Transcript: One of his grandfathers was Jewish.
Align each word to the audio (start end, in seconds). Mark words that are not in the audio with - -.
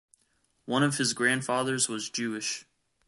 One 0.65 0.81
of 0.81 0.97
his 0.97 1.13
grandfathers 1.13 1.87
was 1.87 2.09
Jewish. 2.09 2.65